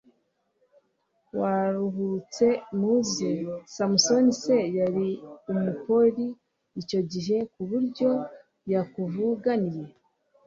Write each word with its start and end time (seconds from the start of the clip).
warahuritse 1.39 2.47
muze! 2.79 3.31
samson 3.75 4.25
se 4.41 4.57
yari 4.77 5.07
umupoli 5.51 6.25
icyo 6.81 6.99
gihe 7.11 7.37
kuburyo 7.53 8.09
yakuvuganiye! 8.71 9.85